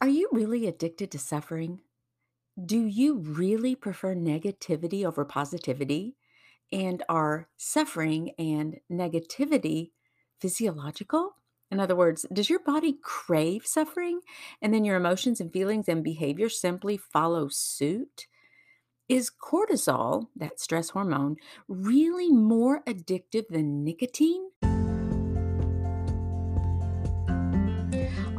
[0.00, 1.80] Are you really addicted to suffering?
[2.64, 6.16] Do you really prefer negativity over positivity?
[6.72, 9.92] And are suffering and negativity
[10.40, 11.36] physiological?
[11.70, 14.20] In other words, does your body crave suffering
[14.62, 18.26] and then your emotions and feelings and behavior simply follow suit?
[19.08, 21.36] Is cortisol, that stress hormone,
[21.68, 24.50] really more addictive than nicotine?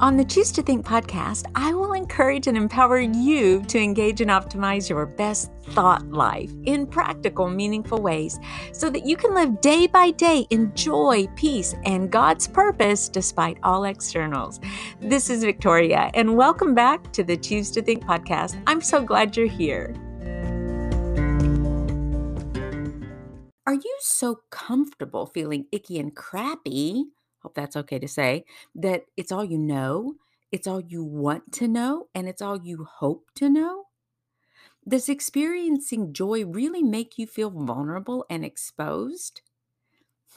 [0.06, 4.30] On the Choose to Think podcast, I will encourage and empower you to engage and
[4.30, 8.38] optimize your best thought life in practical, meaningful ways
[8.72, 13.58] so that you can live day by day in joy, peace, and God's purpose despite
[13.64, 14.60] all externals.
[15.02, 18.62] This is Victoria, and welcome back to the Choose to Think podcast.
[18.68, 19.96] I'm so glad you're here.
[23.66, 27.06] Are you so comfortable feeling icky and crappy?
[27.46, 30.16] Hope that's okay to say, that it's all you know,
[30.52, 33.84] it's all you want to know, and it's all you hope to know?
[34.88, 39.44] Does experiencing joy really make you feel vulnerable and exposed?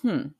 [0.02, 0.32] Hmm.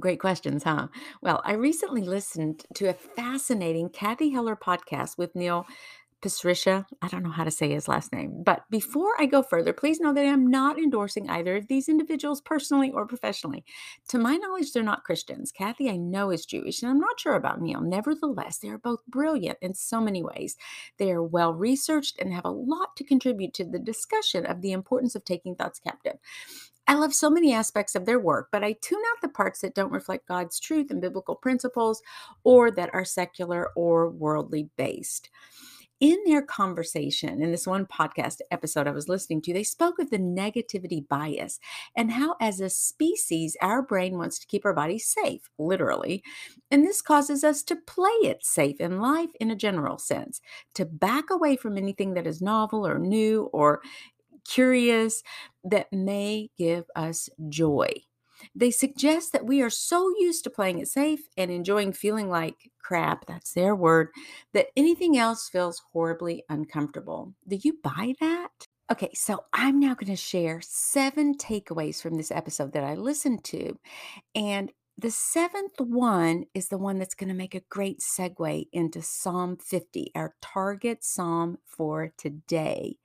[0.00, 0.88] Great questions, huh?
[1.22, 5.66] Well, I recently listened to a fascinating Cathy Heller podcast with Neil
[6.22, 6.86] Pasricha.
[7.02, 8.42] I don't know how to say his last name.
[8.42, 12.40] But before I go further, please know that I'm not endorsing either of these individuals
[12.40, 13.64] personally or professionally.
[14.08, 15.52] To my knowledge, they're not Christians.
[15.52, 17.80] Cathy, I know, is Jewish, and I'm not sure about Neil.
[17.80, 20.56] Nevertheless, they are both brilliant in so many ways.
[20.98, 24.72] They are well researched and have a lot to contribute to the discussion of the
[24.72, 26.16] importance of taking thoughts captive.
[26.88, 29.74] I love so many aspects of their work, but I tune out the parts that
[29.74, 32.00] don't reflect God's truth and biblical principles
[32.44, 35.30] or that are secular or worldly based
[36.00, 40.10] in their conversation in this one podcast episode I was listening to, they spoke of
[40.10, 41.58] the negativity bias
[41.96, 46.22] and how, as a species, our brain wants to keep our body safe, literally.
[46.70, 50.40] And this causes us to play it safe in life in a general sense,
[50.74, 53.80] to back away from anything that is novel or new or
[54.44, 55.22] curious
[55.64, 57.88] that may give us joy.
[58.54, 62.70] They suggest that we are so used to playing it safe and enjoying feeling like
[62.82, 64.08] crap, that's their word,
[64.52, 67.34] that anything else feels horribly uncomfortable.
[67.48, 68.50] Do you buy that?
[68.90, 73.42] Okay, so I'm now going to share seven takeaways from this episode that I listened
[73.44, 73.76] to.
[74.36, 79.02] And the seventh one is the one that's going to make a great segue into
[79.02, 82.96] Psalm 50, our target psalm for today.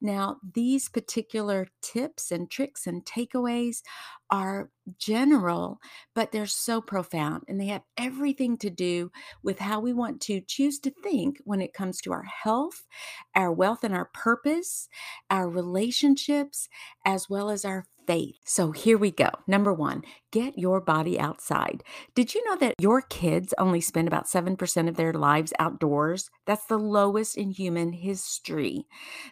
[0.00, 3.82] Now, these particular tips and tricks and takeaways
[4.30, 5.78] are general,
[6.14, 10.40] but they're so profound and they have everything to do with how we want to
[10.40, 12.86] choose to think when it comes to our health,
[13.34, 14.88] our wealth and our purpose,
[15.30, 16.68] our relationships,
[17.04, 18.34] as well as our faith.
[18.44, 19.30] So here we go.
[19.46, 21.84] Number one, get your body outside.
[22.16, 26.28] Did you know that your kids only spend about 7% of their lives outdoors?
[26.44, 28.84] That's the lowest in human history.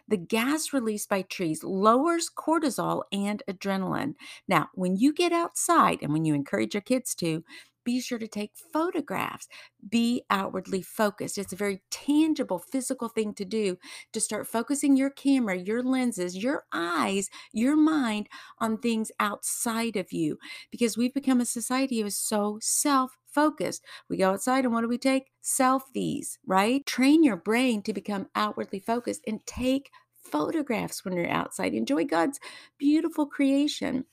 [0.07, 4.13] The gas released by trees lowers cortisol and adrenaline.
[4.47, 7.43] Now, when you get outside and when you encourage your kids to,
[7.89, 9.47] be sure to take photographs.
[9.89, 11.39] Be outwardly focused.
[11.39, 13.77] It's a very tangible, physical thing to do
[14.13, 18.29] to start focusing your camera, your lenses, your eyes, your mind
[18.59, 20.37] on things outside of you
[20.69, 23.83] because we've become a society who is so self focused.
[24.07, 25.31] We go outside and what do we take?
[25.43, 26.85] Selfies, right?
[26.85, 29.89] Train your brain to become outwardly focused and take
[30.23, 31.73] photographs when you're outside.
[31.73, 32.39] Enjoy God's
[32.77, 34.05] beautiful creation.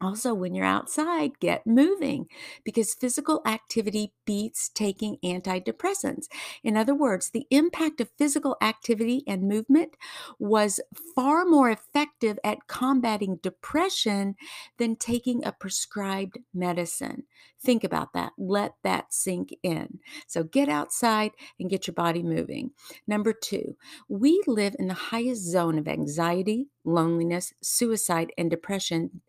[0.00, 2.28] Also, when you're outside, get moving
[2.62, 6.26] because physical activity beats taking antidepressants.
[6.62, 9.96] In other words, the impact of physical activity and movement
[10.38, 10.78] was
[11.16, 14.36] far more effective at combating depression
[14.78, 17.24] than taking a prescribed medicine.
[17.60, 18.34] Think about that.
[18.38, 19.98] Let that sink in.
[20.28, 22.70] So, get outside and get your body moving.
[23.08, 23.76] Number two,
[24.08, 29.22] we live in the highest zone of anxiety, loneliness, suicide, and depression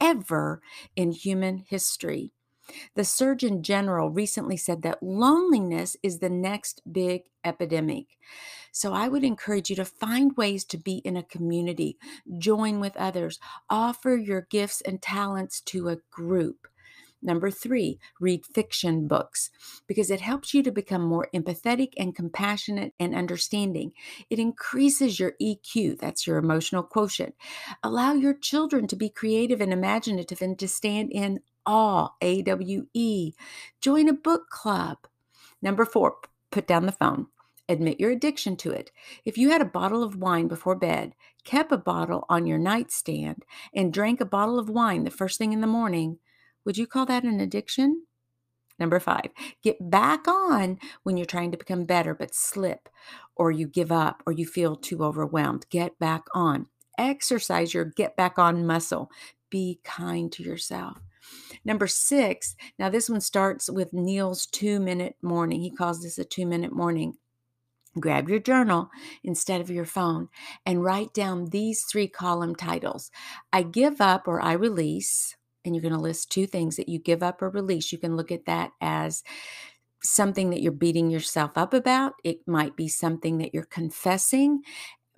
[0.00, 0.60] ever
[0.96, 2.32] in human history.
[2.94, 8.18] The Surgeon General recently said that loneliness is the next big epidemic.
[8.72, 11.96] So I would encourage you to find ways to be in a community,
[12.38, 13.38] join with others,
[13.70, 16.68] offer your gifts and talents to a group.
[17.20, 19.50] Number three, read fiction books
[19.86, 23.92] because it helps you to become more empathetic and compassionate and understanding.
[24.30, 27.34] It increases your EQ, that's your emotional quotient.
[27.82, 32.86] Allow your children to be creative and imaginative and to stand in awe, A W
[32.94, 33.32] E.
[33.80, 34.98] Join a book club.
[35.60, 36.16] Number four,
[36.50, 37.26] put down the phone.
[37.68, 38.90] Admit your addiction to it.
[39.24, 43.44] If you had a bottle of wine before bed, kept a bottle on your nightstand,
[43.74, 46.18] and drank a bottle of wine the first thing in the morning,
[46.68, 48.02] would you call that an addiction?
[48.78, 49.30] Number five,
[49.62, 52.90] get back on when you're trying to become better, but slip
[53.34, 55.64] or you give up or you feel too overwhelmed.
[55.70, 56.66] Get back on.
[56.98, 59.10] Exercise your get back on muscle.
[59.48, 60.98] Be kind to yourself.
[61.64, 65.62] Number six, now this one starts with Neil's two minute morning.
[65.62, 67.14] He calls this a two minute morning.
[67.98, 68.90] Grab your journal
[69.24, 70.28] instead of your phone
[70.66, 73.10] and write down these three column titles
[73.54, 75.37] I give up or I release.
[75.64, 77.92] And you're going to list two things that you give up or release.
[77.92, 79.22] You can look at that as
[80.02, 82.14] something that you're beating yourself up about.
[82.24, 84.62] It might be something that you're confessing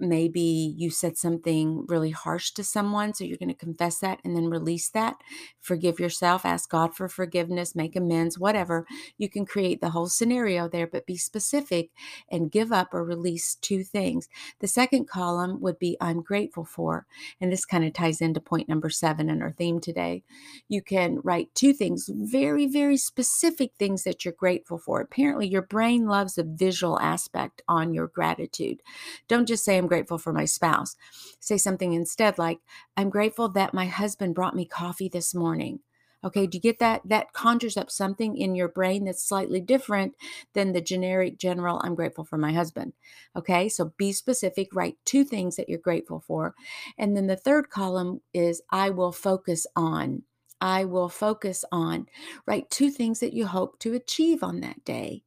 [0.01, 4.37] maybe you said something really harsh to someone so you're going to confess that and
[4.37, 5.17] then release that.
[5.61, 8.87] Forgive yourself ask god for forgiveness make amends whatever.
[9.19, 11.91] You can create the whole scenario there but be specific
[12.31, 14.29] and give up or release two things.
[14.61, 17.07] The second column would be i'm grateful for
[17.41, 20.23] and this kind of ties into point number seven in our theme today.
[20.69, 25.01] You can write two things very very specific things that you're grateful for.
[25.01, 28.81] Apparently your brain loves a visual aspect on your gratitude.
[29.29, 30.97] Don't just say i'm grateful for my spouse.
[31.41, 32.61] Say something instead like,
[32.97, 35.81] I'm grateful that my husband brought me coffee this morning.
[36.23, 37.03] Okay, do you get that?
[37.05, 40.15] That conjures up something in your brain that's slightly different
[40.55, 42.93] than the generic general, I'm grateful for my husband.
[43.35, 46.55] Okay, so be specific, write two things that you're grateful for.
[46.99, 50.23] And then the third column is I will focus on.
[50.61, 52.07] I will focus on.
[52.47, 55.23] Write two things that you hope to achieve on that day.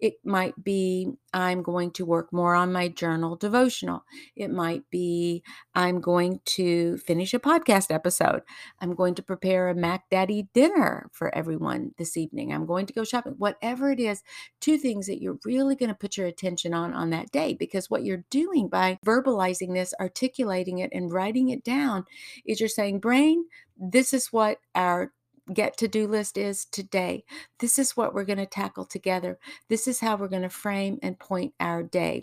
[0.00, 4.04] It might be I'm going to work more on my journal devotional.
[4.34, 5.42] It might be
[5.74, 8.42] I'm going to finish a podcast episode.
[8.80, 12.52] I'm going to prepare a Mac Daddy dinner for everyone this evening.
[12.52, 13.34] I'm going to go shopping.
[13.36, 14.22] Whatever it is,
[14.60, 17.90] two things that you're really going to put your attention on on that day because
[17.90, 22.04] what you're doing by verbalizing this, articulating it, and writing it down
[22.46, 23.44] is you're saying, brain,
[23.78, 25.12] this is what our
[25.52, 27.24] get to do list is today.
[27.58, 29.38] This is what we're going to tackle together.
[29.68, 32.22] This is how we're going to frame and point our day.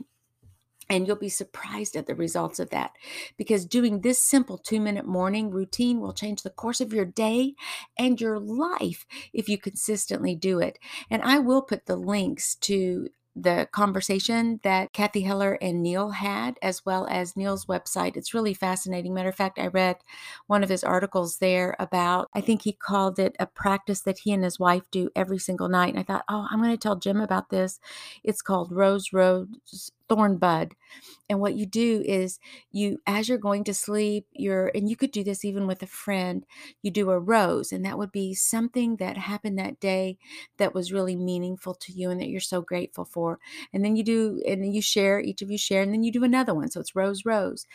[0.87, 2.91] And you'll be surprised at the results of that
[3.37, 7.55] because doing this simple two minute morning routine will change the course of your day
[7.97, 10.77] and your life if you consistently do it.
[11.09, 16.57] And I will put the links to the conversation that Cathy Heller and Neil had,
[16.61, 18.15] as well as Neil's website.
[18.15, 19.13] It's really fascinating.
[19.13, 19.97] Matter of fact, I read
[20.47, 24.31] one of his articles there about, I think he called it a practice that he
[24.31, 25.89] and his wife do every single night.
[25.89, 27.79] And I thought, oh, I'm going to tell Jim about this.
[28.23, 30.75] It's called Rose Rose thorn bud.
[31.29, 32.39] And what you do is
[32.71, 35.87] you, as you're going to sleep, you're, and you could do this even with a
[35.87, 36.45] friend,
[36.81, 40.17] you do a rose, and that would be something that happened that day
[40.57, 43.39] that was really meaningful to you and that you're so grateful for.
[43.73, 46.11] And then you do, and then you share, each of you share, and then you
[46.11, 46.69] do another one.
[46.69, 47.65] So it's rose, rose.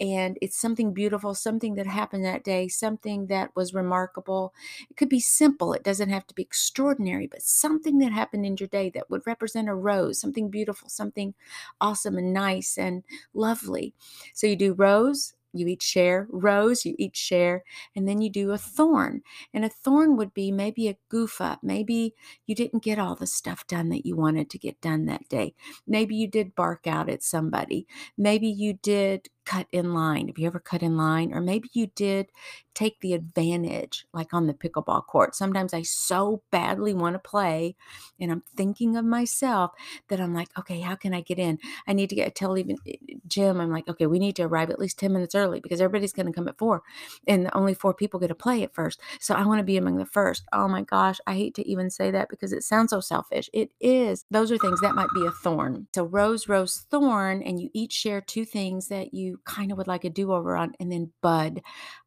[0.00, 4.52] And it's something beautiful, something that happened that day, something that was remarkable.
[4.90, 8.56] It could be simple, it doesn't have to be extraordinary, but something that happened in
[8.58, 11.34] your day that would represent a rose, something beautiful, something
[11.80, 13.02] awesome and nice and
[13.34, 13.94] lovely.
[14.34, 17.64] So you do rose, you each share rose you each share
[17.96, 19.22] and then you do a thorn.
[19.54, 21.60] And a thorn would be maybe a goof up.
[21.62, 22.14] Maybe
[22.46, 25.54] you didn't get all the stuff done that you wanted to get done that day.
[25.86, 27.86] Maybe you did bark out at somebody.
[28.16, 30.28] Maybe you did cut in line.
[30.28, 31.32] Have you ever cut in line?
[31.32, 32.26] Or maybe you did
[32.74, 35.34] take the advantage, like on the pickleball court.
[35.34, 37.74] Sometimes I so badly want to play,
[38.20, 39.72] and I'm thinking of myself
[40.08, 41.58] that I'm like, okay, how can I get in?
[41.86, 43.58] I need to get a tell even eh, eh, Jim.
[43.58, 46.26] I'm like, okay, we need to arrive at least 10 minutes early because everybody's going
[46.26, 46.82] to come at four,
[47.26, 49.00] and only four people get to play at first.
[49.18, 50.44] So I want to be among the first.
[50.52, 53.48] Oh my gosh, I hate to even say that because it sounds so selfish.
[53.54, 54.26] It is.
[54.30, 55.88] Those are things that might be a thorn.
[55.94, 59.86] So rose, rose, thorn, and you each share two things that you kind of would
[59.88, 61.60] like a do over on, and then bud.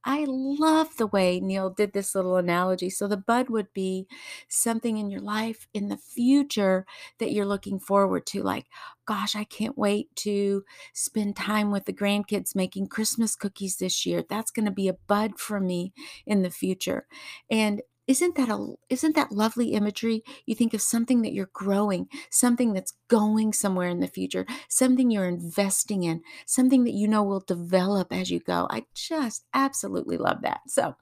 [0.03, 2.89] I love the way Neil did this little analogy.
[2.89, 4.07] So, the bud would be
[4.47, 6.85] something in your life in the future
[7.19, 8.65] that you're looking forward to, like,
[9.05, 14.23] gosh, I can't wait to spend time with the grandkids making Christmas cookies this year.
[14.27, 15.93] That's going to be a bud for me
[16.25, 17.07] in the future.
[17.49, 17.81] And
[18.11, 22.73] isn't that a isn't that lovely imagery you think of something that you're growing something
[22.73, 27.39] that's going somewhere in the future something you're investing in something that you know will
[27.39, 30.93] develop as you go i just absolutely love that so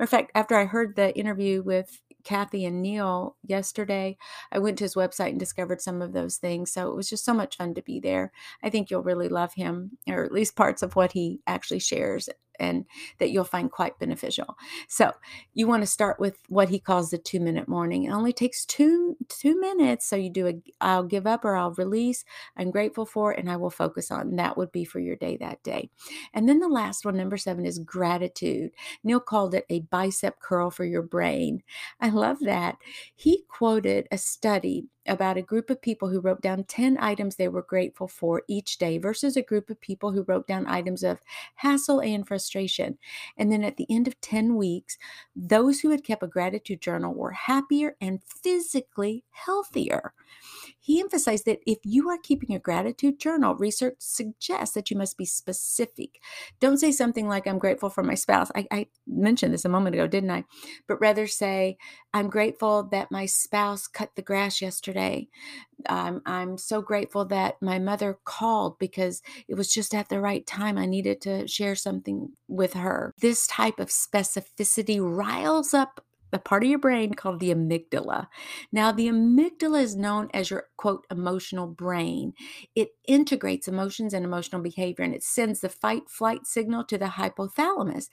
[0.00, 4.16] in fact after i heard the interview with Cathy and Neil yesterday.
[4.50, 6.72] I went to his website and discovered some of those things.
[6.72, 8.32] So it was just so much fun to be there.
[8.64, 12.28] I think you'll really love him, or at least parts of what he actually shares
[12.58, 12.84] and
[13.18, 14.56] that you'll find quite beneficial.
[14.88, 15.12] So,
[15.54, 18.04] you want to start with what he calls the 2-minute morning.
[18.04, 21.72] It only takes 2 2 minutes, so you do a I'll give up or I'll
[21.72, 22.24] release,
[22.56, 24.36] I'm grateful for and I will focus on.
[24.36, 25.90] That would be for your day that day.
[26.34, 28.72] And then the last one, number 7 is gratitude.
[29.04, 31.62] Neil called it a bicep curl for your brain.
[32.00, 32.76] I love that.
[33.14, 37.48] He quoted a study about a group of people who wrote down 10 items they
[37.48, 41.20] were grateful for each day versus a group of people who wrote down items of
[41.56, 42.98] hassle and frustration.
[43.36, 44.98] And then at the end of 10 weeks,
[45.34, 50.12] those who had kept a gratitude journal were happier and physically healthier.
[50.86, 55.18] He emphasized that if you are keeping a gratitude journal, research suggests that you must
[55.18, 56.20] be specific.
[56.60, 58.52] Don't say something like, I'm grateful for my spouse.
[58.54, 60.44] I, I mentioned this a moment ago, didn't I?
[60.86, 61.76] But rather say,
[62.14, 65.26] I'm grateful that my spouse cut the grass yesterday.
[65.88, 70.46] Um, I'm so grateful that my mother called because it was just at the right
[70.46, 70.78] time.
[70.78, 73.12] I needed to share something with her.
[73.20, 76.05] This type of specificity riles up
[76.36, 78.28] a part of your brain called the amygdala.
[78.70, 82.34] Now, the amygdala is known as your quote emotional brain.
[82.74, 87.06] It integrates emotions and emotional behavior and it sends the fight flight signal to the
[87.06, 88.08] hypothalamus.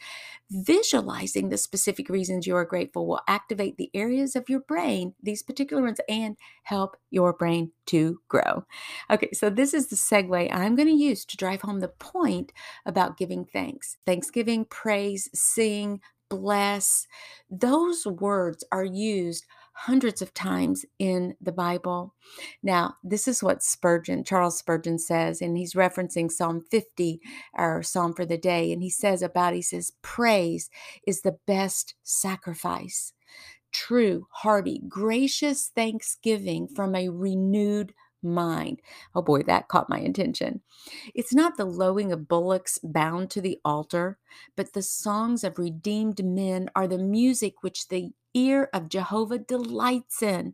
[0.49, 5.43] Visualizing the specific reasons you are grateful will activate the areas of your brain, these
[5.43, 8.63] particular ones, and help your brain to grow.
[9.11, 12.53] Okay, so this is the segue I'm going to use to drive home the point
[12.85, 13.97] about giving thanks.
[14.05, 15.99] Thanksgiving, praise, sing,
[16.37, 17.07] bless,
[17.49, 22.13] those words are used hundreds of times in the Bible.
[22.61, 27.19] Now, this is what Spurgeon, Charles Spurgeon says, and he's referencing Psalm 50,
[27.55, 28.71] our psalm for the day.
[28.71, 30.69] And he says about, he says, praise
[31.05, 33.13] is the best sacrifice.
[33.71, 38.81] True, hearty, gracious thanksgiving from a renewed mind.
[39.15, 40.61] Oh boy, that caught my attention.
[41.13, 44.17] It's not the lowing of bullocks bound to the altar,
[44.55, 50.21] but the songs of redeemed men are the music which the ear of Jehovah delights
[50.21, 50.53] in.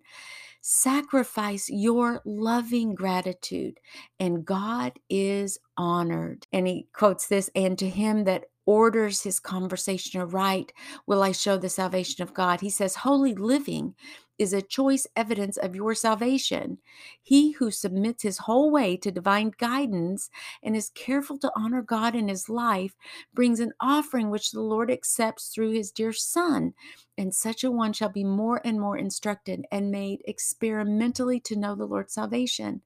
[0.61, 3.79] Sacrifice your loving gratitude,
[4.19, 6.47] and God is honored.
[6.51, 10.73] And he quotes this, and to him that orders his conversation aright
[11.07, 12.61] will I show the salvation of God.
[12.61, 13.95] He says, Holy living
[14.39, 16.79] is a choice evidence of your salvation.
[17.21, 20.29] He who submits his whole way to divine guidance
[20.63, 22.95] and is careful to honor God in his life
[23.33, 26.73] brings an offering which the Lord accepts through his dear Son.
[27.17, 31.75] And such a one shall be more and more instructed and made experimentally to know
[31.75, 32.81] the Lord's salvation.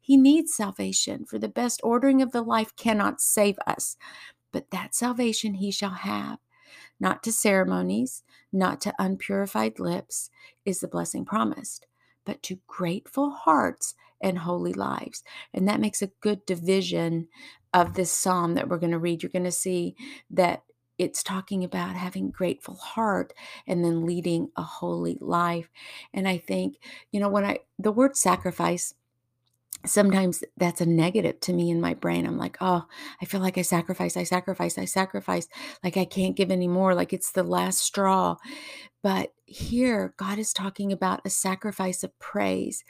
[0.00, 3.96] He needs salvation, for the best ordering of the life cannot save us,
[4.52, 6.38] but that salvation he shall have
[7.00, 10.30] not to ceremonies, not to unpurified lips,
[10.64, 11.86] is the blessing promised,
[12.24, 15.22] but to grateful hearts and holy lives.
[15.54, 17.28] And that makes a good division
[17.72, 19.22] of this psalm that we're going to read.
[19.22, 19.94] You're going to see
[20.30, 20.62] that
[20.98, 23.32] it's talking about having grateful heart
[23.66, 25.70] and then leading a holy life.
[26.12, 26.78] And I think,
[27.12, 28.94] you know, when I the word sacrifice
[29.86, 32.26] sometimes that's a negative to me in my brain.
[32.26, 32.84] I'm like, oh,
[33.20, 35.48] I feel like I sacrifice, I sacrifice, I sacrifice.
[35.82, 36.94] Like I can't give anymore.
[36.94, 38.36] Like it's the last straw.
[39.02, 42.84] But here, God is talking about a sacrifice of praise.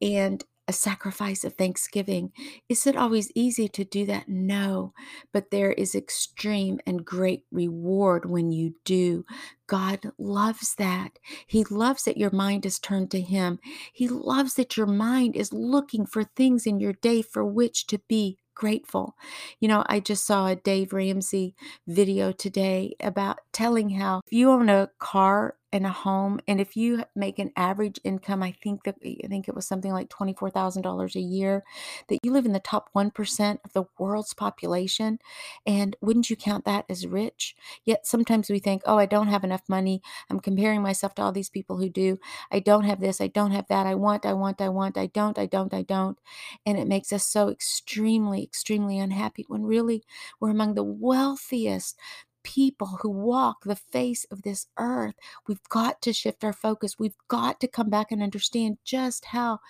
[0.00, 2.32] And a sacrifice of thanksgiving.
[2.68, 4.28] Is it always easy to do that?
[4.28, 4.92] No,
[5.32, 9.24] but there is extreme and great reward when you do.
[9.66, 11.18] God loves that.
[11.46, 13.58] He loves that your mind is turned to Him.
[13.92, 17.98] He loves that your mind is looking for things in your day for which to
[18.08, 19.16] be grateful.
[19.60, 21.54] You know, I just saw a Dave Ramsey
[21.86, 26.76] video today about telling how if you own a car and a home and if
[26.76, 30.08] you make an average income i think that eh, i think it was something like
[30.08, 31.64] $24000 a year
[32.08, 35.18] that you live in the top 1% of the world's population
[35.66, 37.54] and wouldn't you count that as rich?
[37.84, 40.02] Yet sometimes we think oh i don't have enough money.
[40.30, 42.18] I'm comparing myself to all these people who do.
[42.50, 43.20] I don't have this.
[43.20, 43.86] I don't have that.
[43.86, 44.98] I want i want i want.
[44.98, 46.18] I don't i don't i don't.
[46.66, 50.02] And it makes us so extremely extremely unhappy when really
[50.40, 51.98] we're among the wealthiest
[52.42, 55.14] people who walk the face of this earth.
[55.46, 56.98] We've got to shift our focus.
[56.98, 59.60] We've got to come back and understand just how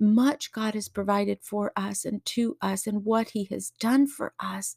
[0.00, 4.34] much God has provided for us and to us and what He has done for
[4.40, 4.76] us.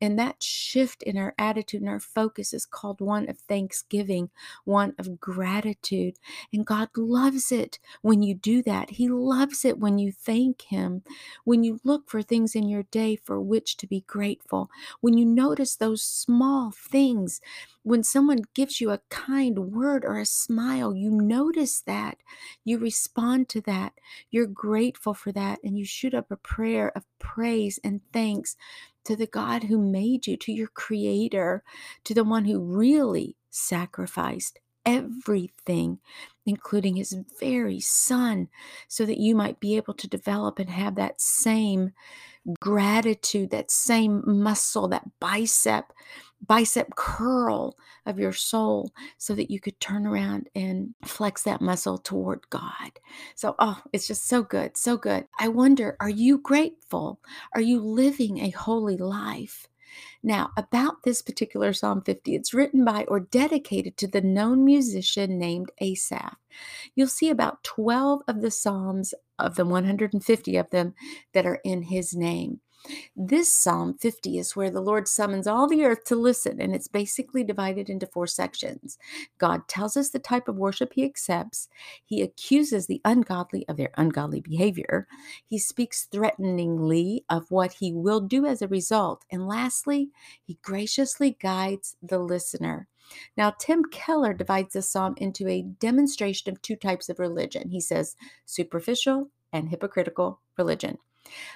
[0.00, 4.30] And that shift in our attitude and our focus is called one of thanksgiving,
[4.64, 6.18] one of gratitude.
[6.52, 8.90] And God loves it when you do that.
[8.92, 11.02] He loves it when you thank Him,
[11.44, 15.26] when you look for things in your day for which to be grateful, when you
[15.26, 17.40] notice those small things
[17.82, 22.18] when someone gives you a kind word or a smile, you notice that,
[22.64, 23.92] you respond to that,
[24.30, 28.56] you're grateful for that, and you shoot up a prayer of praise and thanks
[29.04, 31.64] to the God who made you, to your creator,
[32.04, 35.98] to the one who really sacrificed everything,
[36.46, 38.48] including his very son,
[38.88, 41.92] so that you might be able to develop and have that same
[42.60, 45.92] gratitude, that same muscle, that bicep,
[46.46, 51.98] bicep curl of your soul, so that you could turn around and flex that muscle
[51.98, 52.98] toward God.
[53.34, 55.26] So, oh, it's just so good, so good.
[55.38, 57.20] I wonder, are you grateful?
[57.54, 59.68] Are you living a holy life?
[60.22, 65.38] Now, about this particular Psalm 50, it's written by or dedicated to the known musician
[65.38, 66.36] named Asaph.
[66.94, 70.94] You'll see about 12 of the Psalms, of the 150 of them,
[71.34, 72.60] that are in his name.
[73.14, 76.88] This Psalm 50 is where the Lord summons all the earth to listen, and it's
[76.88, 78.98] basically divided into four sections.
[79.38, 81.68] God tells us the type of worship he accepts,
[82.04, 85.06] he accuses the ungodly of their ungodly behavior,
[85.46, 90.10] he speaks threateningly of what he will do as a result, and lastly,
[90.42, 92.88] he graciously guides the listener.
[93.36, 97.68] Now, Tim Keller divides the psalm into a demonstration of two types of religion.
[97.68, 100.98] He says superficial and hypocritical religion.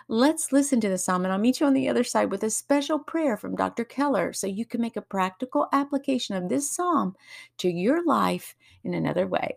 [0.09, 2.51] Let's listen to the psalm, and I'll meet you on the other side with a
[2.51, 3.85] special prayer from Dr.
[3.85, 7.17] Keller so you can make a practical application of this psalm
[7.59, 8.55] to your life
[8.85, 9.57] in another way.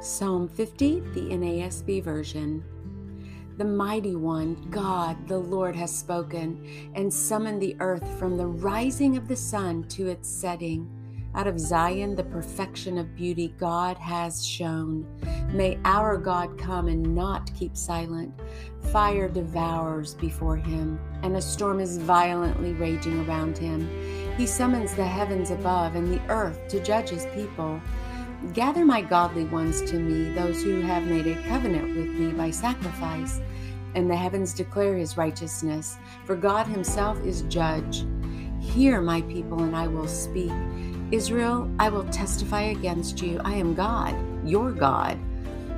[0.00, 2.64] Psalm 50, the NASB version.
[3.56, 9.16] The mighty one, God, the Lord, has spoken and summoned the earth from the rising
[9.16, 10.88] of the sun to its setting.
[11.38, 15.06] Out of Zion, the perfection of beauty God has shown.
[15.52, 18.34] May our God come and not keep silent.
[18.90, 23.88] Fire devours before him, and a storm is violently raging around him.
[24.36, 27.80] He summons the heavens above and the earth to judge his people.
[28.52, 32.50] Gather my godly ones to me, those who have made a covenant with me by
[32.50, 33.40] sacrifice.
[33.94, 38.04] And the heavens declare his righteousness, for God himself is judge.
[38.58, 40.50] Hear, my people, and I will speak.
[41.10, 43.40] Israel, I will testify against you.
[43.42, 44.14] I am God,
[44.46, 45.18] your God.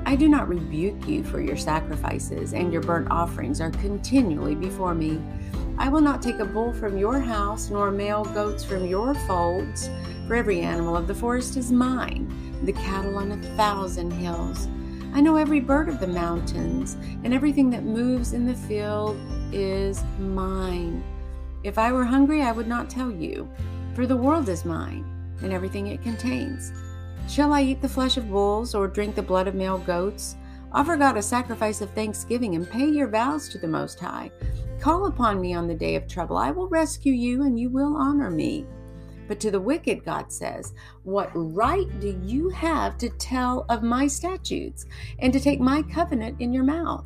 [0.04, 4.92] I do not rebuke you for your sacrifices, and your burnt offerings are continually before
[4.92, 5.22] me.
[5.78, 9.88] I will not take a bull from your house, nor male goats from your folds,
[10.26, 12.28] for every animal of the forest is mine,
[12.64, 14.66] the cattle on a thousand hills.
[15.14, 19.16] I know every bird of the mountains, and everything that moves in the field
[19.52, 21.04] is mine.
[21.62, 23.48] If I were hungry, I would not tell you,
[23.94, 25.04] for the world is mine
[25.42, 26.72] and everything it contains.
[27.28, 30.36] Shall I eat the flesh of bulls or drink the blood of male goats?
[30.72, 34.30] Offer God a sacrifice of thanksgiving and pay your vows to the Most High.
[34.80, 36.36] Call upon me on the day of trouble.
[36.36, 38.66] I will rescue you and you will honor me.
[39.28, 40.72] But to the wicked, God says,
[41.04, 44.86] What right do you have to tell of my statutes
[45.20, 47.04] and to take my covenant in your mouth?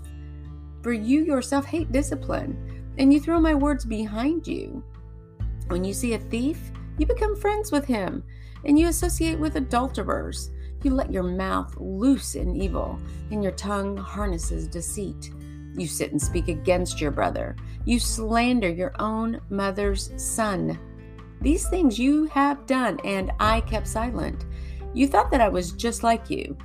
[0.83, 4.83] For you yourself hate discipline, and you throw my words behind you.
[5.69, 8.23] When you see a thief, you become friends with him,
[8.65, 10.51] and you associate with adulterers.
[10.83, 12.99] You let your mouth loose in evil,
[13.31, 15.33] and your tongue harnesses deceit.
[15.77, 17.57] You sit and speak against your brother.
[17.85, 20.79] You slander your own mother's son.
[21.41, 24.47] These things you have done, and I kept silent.
[24.93, 26.57] You thought that I was just like you.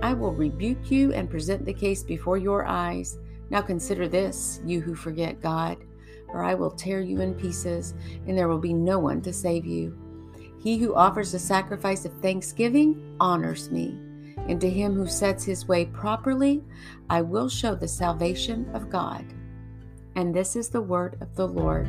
[0.00, 3.18] I will rebuke you and present the case before your eyes.
[3.50, 5.78] Now consider this, you who forget God
[6.32, 7.94] or I will tear you in pieces,
[8.26, 9.96] and there will be no one to save you.
[10.58, 13.98] He who offers a sacrifice of thanksgiving honors me,
[14.48, 16.62] and to him who sets his way properly,
[17.10, 19.24] I will show the salvation of God.
[20.14, 21.88] And this is the word of the Lord.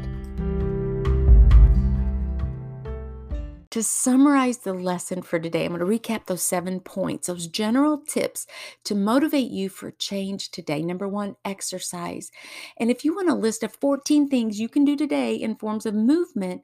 [3.74, 7.98] To summarize the lesson for today, I'm going to recap those seven points, those general
[7.98, 8.46] tips
[8.84, 10.84] to motivate you for change today.
[10.84, 12.30] Number one, exercise.
[12.78, 15.88] And if you want a list of 14 things you can do today in forms
[15.88, 16.62] of movement,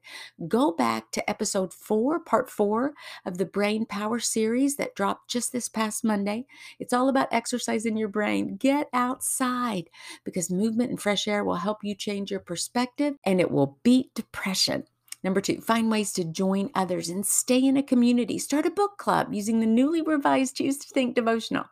[0.48, 2.94] go back to episode four, part four
[3.26, 6.46] of the Brain Power series that dropped just this past Monday.
[6.78, 8.56] It's all about exercising your brain.
[8.56, 9.90] Get outside
[10.24, 14.14] because movement and fresh air will help you change your perspective and it will beat
[14.14, 14.84] depression.
[15.22, 18.38] Number two, find ways to join others and stay in a community.
[18.40, 21.66] Start a book club using the newly revised Choose to Think devotional.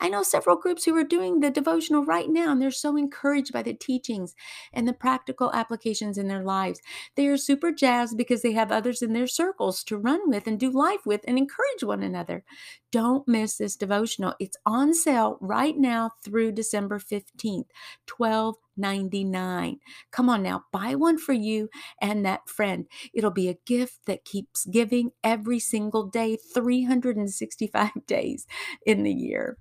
[0.00, 3.52] I know several groups who are doing the devotional right now, and they're so encouraged
[3.52, 4.34] by the teachings
[4.72, 6.80] and the practical applications in their lives.
[7.14, 10.58] They are super jazzed because they have others in their circles to run with and
[10.58, 12.42] do life with and encourage one another.
[12.90, 14.34] Don't miss this devotional.
[14.40, 17.66] It's on sale right now through December 15th,
[18.06, 19.78] 12 99
[20.10, 21.68] Come on now, buy one for you
[22.00, 22.86] and that friend.
[23.12, 28.46] It'll be a gift that keeps giving every single day, 365 days
[28.86, 29.56] in the year.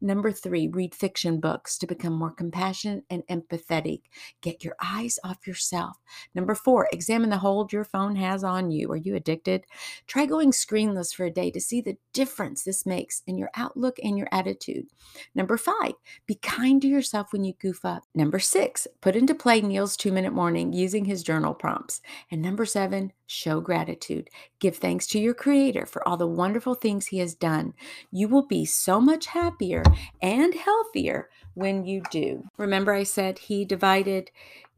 [0.00, 4.02] Number three, read fiction books to become more compassionate and empathetic.
[4.40, 5.98] Get your eyes off yourself.
[6.34, 8.90] Number four, examine the hold your phone has on you.
[8.92, 9.64] Are you addicted?
[10.06, 13.98] Try going screenless for a day to see the difference this makes in your outlook
[14.02, 14.86] and your attitude.
[15.34, 15.92] Number five,
[16.26, 18.04] be kind to yourself when you goof up.
[18.14, 22.00] Number six, put into play Neil's two minute morning using his journal prompts.
[22.30, 24.28] And number seven, show gratitude.
[24.58, 27.74] Give thanks to your Creator for all the wonderful things He has done.
[28.10, 29.82] You will be so much happier
[30.20, 32.44] and healthier when you do.
[32.58, 34.30] Remember, I said He divided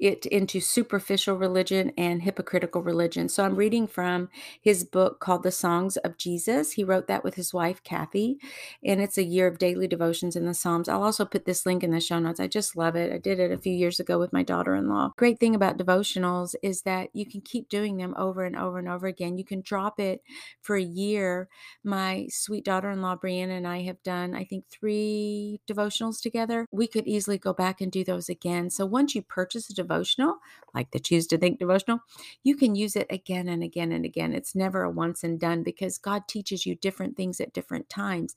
[0.03, 3.29] it into superficial religion and hypocritical religion.
[3.29, 4.29] So I'm reading from
[4.61, 6.73] his book called The Songs of Jesus.
[6.73, 8.38] He wrote that with his wife, Kathy,
[8.85, 10.88] and it's a year of daily devotions in the Psalms.
[10.88, 12.41] I'll also put this link in the show notes.
[12.41, 13.12] I just love it.
[13.12, 15.12] I did it a few years ago with my daughter in law.
[15.17, 18.88] Great thing about devotionals is that you can keep doing them over and over and
[18.88, 19.38] over again.
[19.38, 20.23] You can drop it
[20.61, 21.49] for a year.
[21.85, 26.67] My sweet daughter in law, Brianna, and I have done, I think, three devotionals together.
[26.73, 28.69] We could easily go back and do those again.
[28.69, 30.37] So once you purchase a devotional, devotional,
[30.74, 32.00] like the Choose to Think devotional,
[32.42, 34.33] you can use it again and again and again.
[34.33, 38.35] It's never a once and done because God teaches you different things at different times.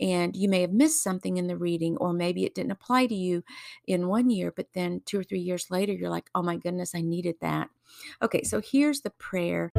[0.00, 3.14] And you may have missed something in the reading, or maybe it didn't apply to
[3.14, 3.42] you
[3.86, 6.94] in one year, but then two or three years later, you're like, oh my goodness,
[6.94, 7.70] I needed that.
[8.22, 9.72] Okay, so here's the prayer.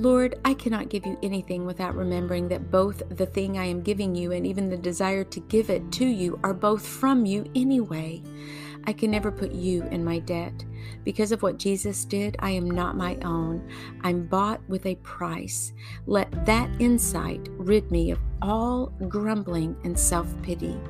[0.00, 4.14] Lord, I cannot give you anything without remembering that both the thing I am giving
[4.14, 8.22] you and even the desire to give it to you are both from you anyway.
[8.86, 10.64] I can never put you in my debt.
[11.04, 13.68] Because of what Jesus did, I am not my own.
[14.00, 15.74] I'm bought with a price.
[16.06, 20.80] Let that insight rid me of all grumbling and self pity.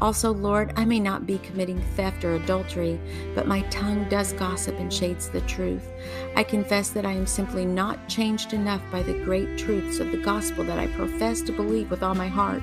[0.00, 3.00] Also, Lord, I may not be committing theft or adultery,
[3.34, 5.88] but my tongue does gossip and shades the truth.
[6.34, 10.18] I confess that I am simply not changed enough by the great truths of the
[10.18, 12.62] gospel that I profess to believe with all my heart.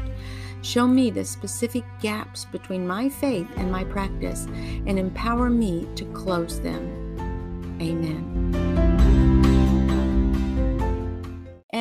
[0.62, 4.46] Show me the specific gaps between my faith and my practice
[4.86, 7.18] and empower me to close them.
[7.82, 8.79] Amen.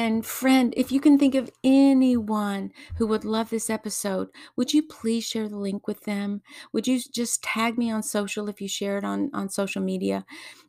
[0.08, 4.82] And friend, if you can think of anyone who would love this episode, would you
[4.82, 6.40] please share the link with them?
[6.72, 10.24] Would you just tag me on social if you share it on, on social media?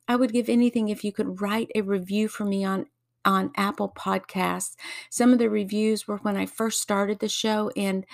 [0.09, 2.87] I would give anything if you could write a review for me on
[3.23, 4.75] on Apple Podcasts.
[5.09, 8.05] Some of the reviews were when I first started the show and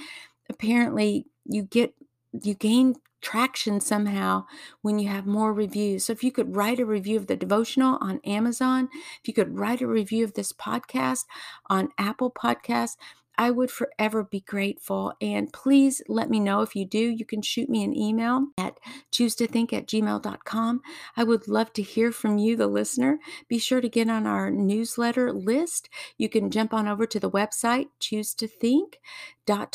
[0.48, 1.96] apparently you get
[2.44, 4.46] you gain traction somehow
[4.82, 6.06] when you have more reviews.
[6.06, 9.58] So if you could write a review of the devotional on Amazon, if you could
[9.58, 11.26] write a review of this podcast
[11.68, 12.98] on Apple Podcasts,
[13.38, 15.14] I would forever be grateful.
[15.22, 17.00] And please let me know if you do.
[17.00, 18.78] You can shoot me an email at
[19.12, 20.82] choose to think at gmail.com.
[21.18, 23.20] I would love to hear from you, the listener.
[23.48, 25.90] Be sure to get on our newsletter list.
[26.18, 29.00] You can jump on over to the website, choose to think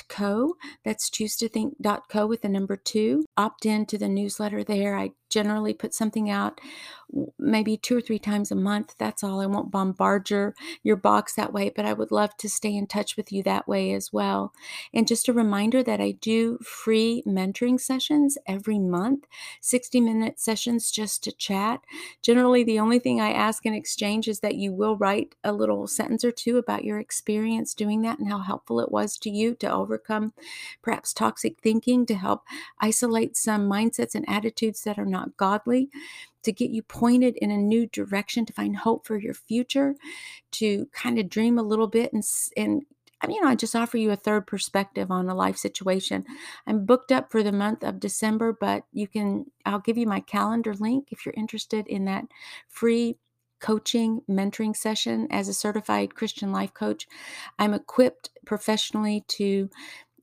[0.08, 0.54] co.
[0.84, 3.24] That's choose to think.co with the number two.
[3.36, 4.96] Opt in to the newsletter there.
[4.96, 6.60] I generally put something out
[7.38, 8.94] maybe two or three times a month.
[8.98, 9.40] That's all.
[9.40, 12.86] I won't bombard your, your box that way, but I would love to stay in
[12.86, 14.52] touch with you that way as well.
[14.92, 19.26] And just a reminder that I do free mentoring sessions every month,
[19.60, 21.80] 60 minute sessions just to chat.
[22.22, 25.86] Generally, the only thing I ask in exchange is that you will write a little
[25.86, 29.54] sentence or two about your experience doing that and how helpful it was to you
[29.56, 30.32] to overcome
[30.82, 32.44] perhaps toxic thinking, to help
[32.80, 35.90] isolate some mindsets and attitudes that are not godly
[36.42, 39.94] to get you pointed in a new direction to find hope for your future
[40.52, 42.24] to kind of dream a little bit and
[42.56, 42.82] and
[43.22, 46.24] I mean, I just offer you a third perspective on a life situation.
[46.66, 50.20] I'm booked up for the month of December, but you can, I'll give you my
[50.20, 52.24] calendar link if you're interested in that
[52.68, 53.18] free
[53.60, 57.06] coaching, mentoring session as a certified Christian life coach.
[57.58, 59.68] I'm equipped professionally to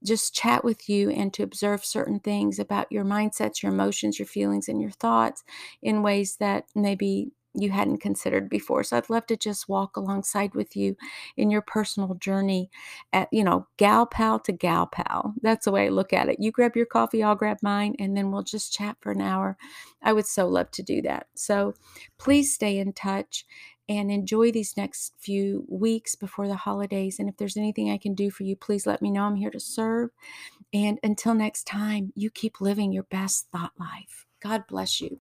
[0.03, 4.25] just chat with you and to observe certain things about your mindsets, your emotions, your
[4.25, 5.43] feelings, and your thoughts
[5.81, 8.83] in ways that maybe you hadn't considered before.
[8.83, 10.95] So I'd love to just walk alongside with you
[11.35, 12.69] in your personal journey
[13.13, 15.33] at, you know, gal pal to gal pal.
[15.41, 16.37] That's the way I look at it.
[16.39, 19.57] You grab your coffee, I'll grab mine, and then we'll just chat for an hour.
[20.03, 21.27] I would so love to do that.
[21.35, 21.73] So
[22.19, 23.45] please stay in touch
[23.89, 27.19] and enjoy these next few weeks before the holidays.
[27.19, 29.23] And if there's anything I can do for you, please let me know.
[29.23, 30.09] I'm here to serve.
[30.73, 34.25] And until next time, you keep living your best thought life.
[34.41, 35.19] God bless you.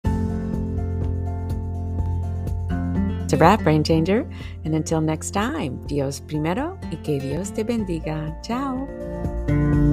[3.26, 4.28] It's a wrap, Brain Changer.
[4.64, 8.40] And until next time, Dios primero y que Dios te bendiga.
[8.44, 9.85] Ciao.